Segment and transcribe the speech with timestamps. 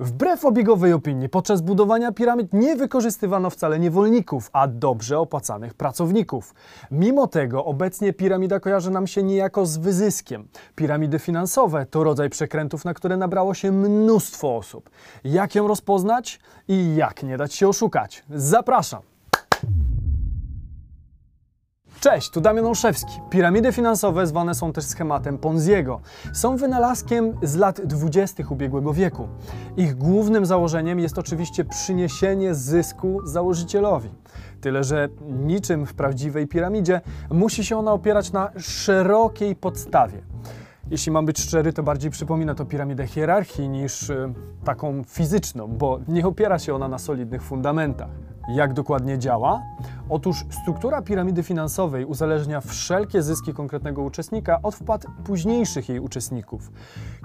[0.00, 6.54] Wbrew obiegowej opinii, podczas budowania piramid nie wykorzystywano wcale niewolników, a dobrze opłacanych pracowników.
[6.90, 10.48] Mimo tego obecnie piramida kojarzy nam się niejako z wyzyskiem.
[10.74, 14.90] Piramidy finansowe to rodzaj przekrętów, na które nabrało się mnóstwo osób.
[15.24, 18.24] Jak ją rozpoznać i jak nie dać się oszukać?
[18.30, 19.09] Zapraszam!
[22.00, 23.20] Cześć, tu Damian Olszewski.
[23.30, 26.00] Piramidy finansowe zwane są też schematem Ponziego.
[26.32, 28.42] Są wynalazkiem z lat 20.
[28.50, 29.28] ubiegłego wieku.
[29.76, 34.10] Ich głównym założeniem jest oczywiście przyniesienie zysku założycielowi.
[34.60, 37.00] Tyle, że niczym w prawdziwej piramidzie
[37.30, 40.22] musi się ona opierać na szerokiej podstawie.
[40.90, 44.32] Jeśli mam być szczery, to bardziej przypomina to piramidę hierarchii niż y,
[44.64, 48.29] taką fizyczną, bo nie opiera się ona na solidnych fundamentach.
[48.48, 49.62] Jak dokładnie działa?
[50.08, 56.72] Otóż struktura piramidy finansowej uzależnia wszelkie zyski konkretnego uczestnika od wpłat późniejszych jej uczestników.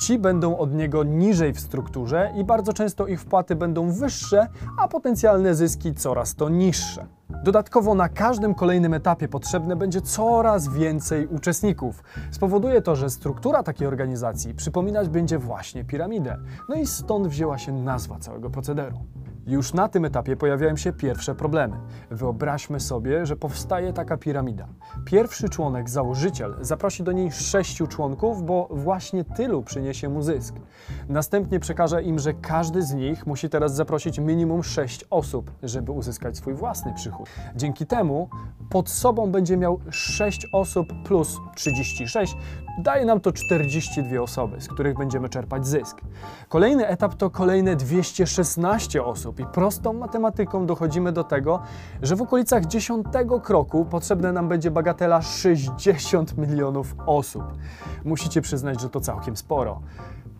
[0.00, 4.46] Ci będą od niego niżej w strukturze i bardzo często ich wpłaty będą wyższe,
[4.78, 7.06] a potencjalne zyski coraz to niższe.
[7.44, 12.02] Dodatkowo na każdym kolejnym etapie potrzebne będzie coraz więcej uczestników.
[12.30, 16.38] Spowoduje to, że struktura takiej organizacji przypominać będzie właśnie piramidę.
[16.68, 18.98] No i stąd wzięła się nazwa całego procederu.
[19.48, 21.76] Już na tym etapie pojawiają się pierwsze problemy.
[22.10, 24.68] Wyobraźmy sobie, że powstaje taka piramida.
[25.04, 30.54] Pierwszy członek, założyciel, zaprosi do niej sześciu członków, bo właśnie tylu przyniesie mu zysk.
[31.08, 36.36] Następnie przekaże im, że każdy z nich musi teraz zaprosić minimum sześć osób, żeby uzyskać
[36.36, 37.28] swój własny przychód.
[37.56, 38.28] Dzięki temu
[38.70, 42.36] pod sobą będzie miał 6 osób plus 36,
[42.78, 46.00] daje nam to 42 osoby, z których będziemy czerpać zysk.
[46.48, 51.60] Kolejny etap to kolejne 216 osób i prostą matematyką dochodzimy do tego,
[52.02, 53.06] że w okolicach 10
[53.42, 57.44] kroku potrzebne nam będzie bagatela 60 milionów osób.
[58.04, 59.80] Musicie przyznać, że to całkiem sporo.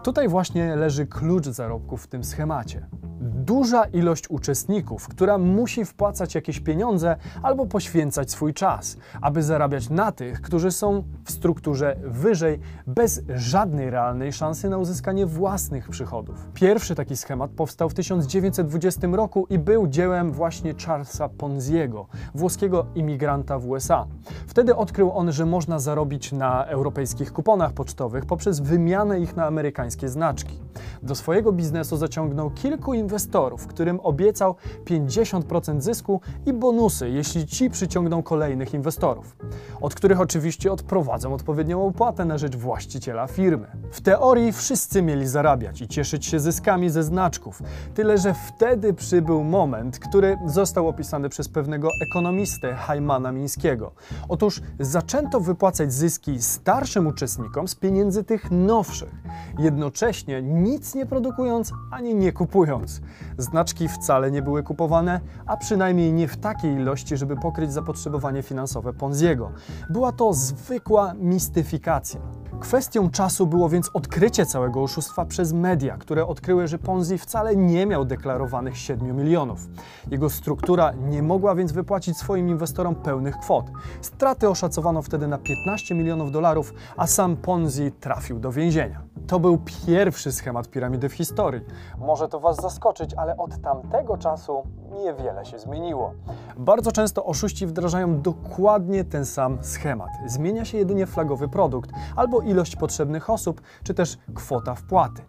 [0.03, 2.87] Tutaj właśnie leży klucz zarobków w tym schemacie
[3.21, 10.13] duża ilość uczestników, która musi wpłacać jakieś pieniądze albo poświęcać swój czas, aby zarabiać na
[10.13, 16.49] tych, którzy są w strukturze wyżej, bez żadnej realnej szansy na uzyskanie własnych przychodów.
[16.55, 23.59] Pierwszy taki schemat powstał w 1920 roku i był dziełem właśnie Charlesa Ponziego, włoskiego imigranta
[23.59, 24.07] w USA.
[24.47, 30.09] Wtedy odkrył on, że można zarobić na europejskich kuponach pocztowych poprzez wymianę ich na amerykańskie
[30.09, 30.61] znaczki.
[31.03, 34.55] Do swojego biznesu zaciągnął kilku inwestorów, którym obiecał
[34.85, 39.37] 50% zysku i bonusy, jeśli ci przyciągną kolejnych inwestorów,
[39.81, 43.67] od których oczywiście odprowadzą odpowiednią opłatę na rzecz właściciela firmy.
[43.91, 47.63] W teorii wszyscy mieli zarabiać i cieszyć się zyskami ze znaczków,
[47.95, 53.93] tyle że wtedy przybył moment, który został opisany przez pewnego ekonomistę Hajmana Mińskiego.
[54.29, 59.15] Otóż zaczęto wypłacać zyski starszym uczestnikom z pieniędzy tych nowszych,
[59.59, 62.98] jednocześnie nic nie produkując ani nie kupując.
[63.39, 68.93] Znaczki wcale nie były kupowane, a przynajmniej nie w takiej ilości, żeby pokryć zapotrzebowanie finansowe
[68.93, 69.53] Ponziego.
[69.91, 72.21] Była to zwykła mistyfikacja.
[72.61, 77.87] Kwestią czasu było więc odkrycie całego oszustwa przez media, które odkryły, że Ponzi wcale nie
[77.87, 79.69] miał deklarowanych 7 milionów.
[80.11, 83.67] Jego struktura nie mogła więc wypłacić swoim inwestorom pełnych kwot.
[84.01, 89.03] Straty oszacowano wtedy na 15 milionów dolarów, a sam Ponzi trafił do więzienia.
[89.29, 91.61] To był pierwszy schemat piramidy w historii.
[91.99, 94.63] Może to Was zaskoczyć, ale od tamtego czasu
[95.05, 96.15] niewiele się zmieniło.
[96.57, 100.11] Bardzo często oszuści wdrażają dokładnie ten sam schemat.
[100.27, 105.23] Zmienia się jedynie flagowy produkt albo ilość potrzebnych osób, czy też kwota wpłaty.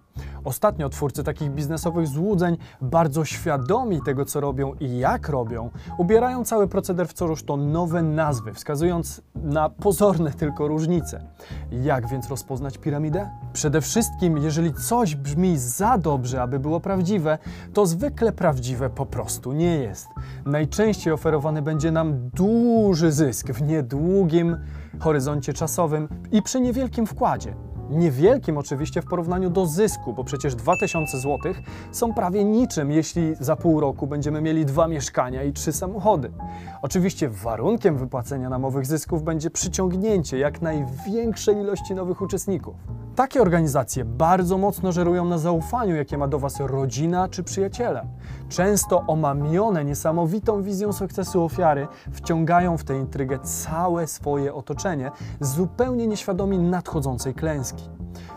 [0.49, 6.67] Ostatnio twórcy takich biznesowych złudzeń, bardzo świadomi tego, co robią i jak robią, ubierają cały
[6.67, 11.23] proceder w coraz to nowe nazwy, wskazując na pozorne tylko różnice.
[11.71, 13.29] Jak więc rozpoznać piramidę?
[13.53, 17.37] Przede wszystkim, jeżeli coś brzmi za dobrze, aby było prawdziwe,
[17.73, 20.07] to zwykle prawdziwe po prostu nie jest.
[20.45, 24.57] Najczęściej oferowany będzie nam duży zysk w niedługim
[24.99, 27.68] horyzoncie czasowym i przy niewielkim wkładzie.
[27.89, 31.53] Niewielkim oczywiście w porównaniu do zysku, bo przecież 2000 zł
[31.91, 36.31] są prawie niczym, jeśli za pół roku będziemy mieli dwa mieszkania i trzy samochody.
[36.81, 42.75] Oczywiście warunkiem wypłacenia namowych zysków będzie przyciągnięcie jak największej ilości nowych uczestników.
[43.15, 48.05] Takie organizacje bardzo mocno żerują na zaufaniu, jakie ma do Was rodzina czy przyjaciele.
[48.49, 56.59] Często omamione niesamowitą wizją sukcesu ofiary wciągają w tę intrygę całe swoje otoczenie, zupełnie nieświadomi
[56.59, 57.78] nadchodzącej klęski.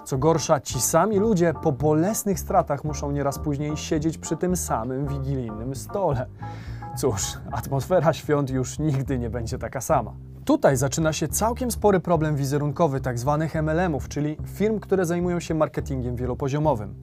[0.04, 5.06] Co gorsza, ci sami ludzie po bolesnych stratach muszą nieraz później siedzieć przy tym samym
[5.06, 6.26] wigilijnym stole.
[6.96, 10.14] Cóż, atmosfera świąt już nigdy nie będzie taka sama.
[10.44, 13.48] Tutaj zaczyna się całkiem spory problem wizerunkowy tzw.
[13.62, 16.94] MLM-ów, czyli firm, które zajmują się marketingiem wielopoziomowym.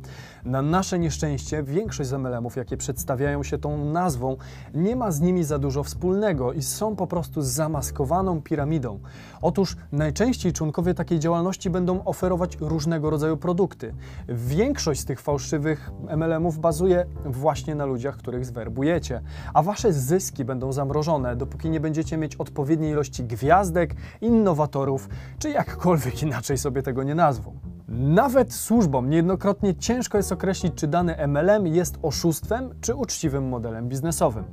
[0.46, 4.38] Na nasze nieszczęście większość z MLM-ów, jakie przedstawiają się tą nazwą,
[4.74, 9.00] nie ma z nimi za dużo wspólnego i są po prostu zamaskowaną piramidą.
[9.42, 13.94] Otóż najczęściej członkowie takiej działalności będą oferować różnego rodzaju produkty.
[14.28, 19.22] Większość z tych fałszywych MLM-ów bazuje właśnie na ludziach, których zwerbujecie,
[19.54, 25.10] a wasze zyski będą zamrożone, dopóki nie będziecie mieć odpowiedniej ilości gwiazdek, innowatorów,
[25.40, 27.54] czy jakkolwiek inaczej sobie tego nie nazwą.
[27.88, 34.44] Nawet służbom niejednokrotnie ciężko jest określić, czy dany MLM jest oszustwem, czy uczciwym modelem biznesowym.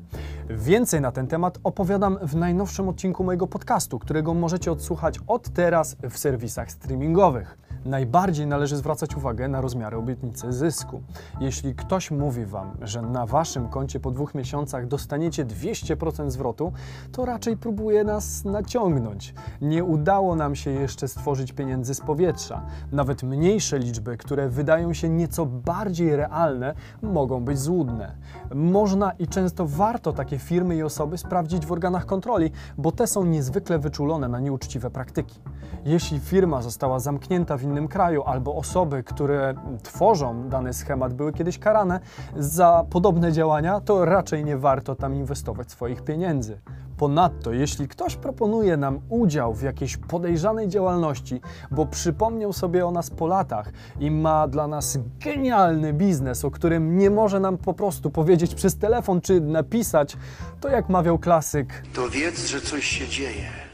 [0.50, 5.96] Więcej na ten temat opowiadam w najnowszym odcinku mojego podcastu, którego możecie odsłuchać od teraz
[6.10, 11.02] w serwisach streamingowych najbardziej należy zwracać uwagę na rozmiary obietnicy zysku.
[11.40, 16.72] Jeśli ktoś mówi Wam, że na Waszym koncie po dwóch miesiącach dostaniecie 200% zwrotu,
[17.12, 19.34] to raczej próbuje nas naciągnąć.
[19.60, 22.62] Nie udało nam się jeszcze stworzyć pieniędzy z powietrza.
[22.92, 28.16] Nawet mniejsze liczby, które wydają się nieco bardziej realne, mogą być złudne.
[28.54, 33.24] Można i często warto takie firmy i osoby sprawdzić w organach kontroli, bo te są
[33.24, 35.40] niezwykle wyczulone na nieuczciwe praktyki.
[35.84, 41.32] Jeśli firma została zamknięta w innym innym kraju, albo osoby, które tworzą dany schemat, były
[41.32, 42.00] kiedyś karane
[42.36, 46.60] za podobne działania, to raczej nie warto tam inwestować swoich pieniędzy.
[46.96, 51.40] Ponadto, jeśli ktoś proponuje nam udział w jakiejś podejrzanej działalności,
[51.70, 56.98] bo przypomniał sobie o nas po latach i ma dla nas genialny biznes, o którym
[56.98, 60.16] nie może nam po prostu powiedzieć przez telefon czy napisać,
[60.60, 63.65] to jak mawiał klasyk, to wiedz, że coś się dzieje.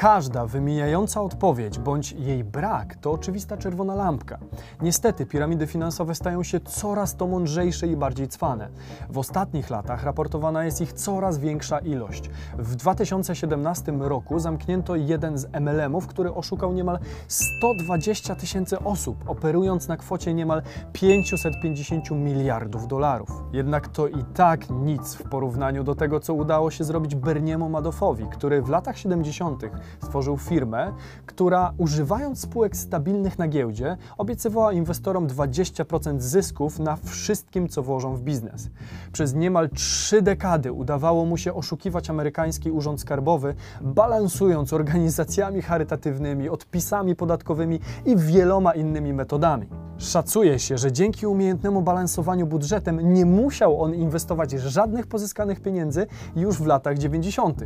[0.00, 4.38] Każda wymijająca odpowiedź bądź jej brak to oczywista czerwona lampka.
[4.82, 8.68] Niestety piramidy finansowe stają się coraz to mądrzejsze i bardziej cwane.
[9.10, 12.30] W ostatnich latach raportowana jest ich coraz większa ilość.
[12.58, 19.96] W 2017 roku zamknięto jeden z MLM-ów, który oszukał niemal 120 tysięcy osób, operując na
[19.96, 23.28] kwocie niemal 550 miliardów dolarów.
[23.52, 28.26] Jednak to i tak nic w porównaniu do tego, co udało się zrobić Berniemu Madoffowi,
[28.32, 29.62] który w latach 70
[30.02, 30.92] stworzył firmę,
[31.26, 38.22] która używając spółek stabilnych na giełdzie, obiecywała inwestorom 20% zysków na wszystkim, co włożą w
[38.22, 38.70] biznes.
[39.12, 47.16] Przez niemal trzy dekady udawało mu się oszukiwać amerykański urząd skarbowy, balansując organizacjami charytatywnymi, odpisami
[47.16, 49.66] podatkowymi i wieloma innymi metodami.
[49.98, 56.06] Szacuje się, że dzięki umiejętnemu balansowaniu budżetem nie musiał on inwestować żadnych pozyskanych pieniędzy
[56.36, 57.60] już w latach 90.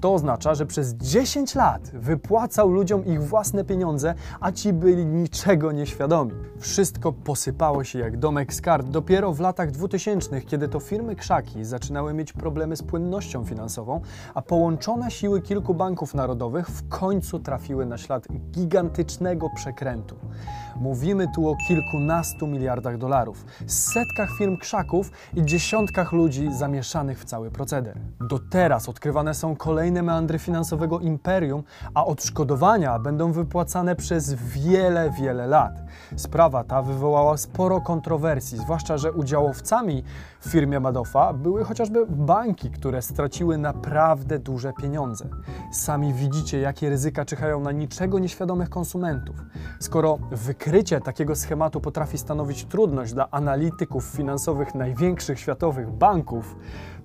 [0.00, 5.72] To oznacza, że przez 10 lat wypłacał ludziom ich własne pieniądze, a ci byli niczego
[5.72, 6.32] nieświadomi.
[6.58, 11.64] Wszystko posypało się jak domek z kart dopiero w latach 2000, kiedy to firmy krzaki
[11.64, 14.00] zaczynały mieć problemy z płynnością finansową,
[14.34, 20.16] a połączone siły kilku banków narodowych w końcu trafiły na ślad gigantycznego przekrętu.
[20.80, 27.50] Mówimy tu o kilkunastu miliardach dolarów, setkach firm krzaków i dziesiątkach ludzi zamieszanych w cały
[27.50, 27.98] proceder.
[28.28, 31.62] Do teraz odkrywane są kolejne meandry finansowego imperium,
[31.94, 35.72] a odszkodowania będą wypłacane przez wiele, wiele lat.
[36.16, 40.04] Sprawa ta wywołała sporo kontrowersji, zwłaszcza, że udziałowcami
[40.40, 45.28] w firmie Madoffa były chociażby banki, które straciły naprawdę duże pieniądze.
[45.72, 49.36] Sami widzicie, jakie ryzyka czyhają na niczego nieświadomych konsumentów.
[49.80, 56.56] Skoro wykrycie takiego schematu potrafi stanowić trudność dla analityków finansowych największych światowych banków,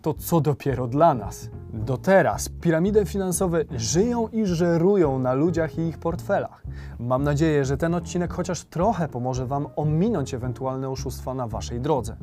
[0.03, 1.49] to co dopiero dla nas.
[1.73, 6.63] Do teraz piramidy finansowe żyją i żerują na ludziach i ich portfelach.
[6.99, 12.15] Mam nadzieję, że ten odcinek chociaż trochę pomoże Wam ominąć ewentualne oszustwa na Waszej drodze.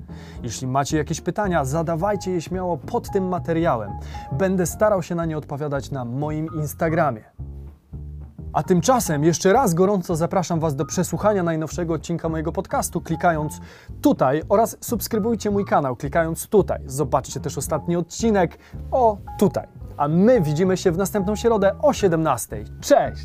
[0.43, 3.91] Jeśli macie jakieś pytania, zadawajcie je śmiało pod tym materiałem.
[4.33, 7.25] Będę starał się na nie odpowiadać na moim Instagramie.
[8.53, 13.61] A tymczasem jeszcze raz gorąco zapraszam Was do przesłuchania najnowszego odcinka mojego podcastu, klikając
[14.03, 16.81] tutaj oraz subskrybujcie mój kanał, klikając tutaj.
[16.87, 18.59] Zobaczcie też ostatni odcinek
[18.91, 19.67] o tutaj.
[19.97, 22.65] A my widzimy się w następną środę o 17.
[22.81, 23.19] Cześć!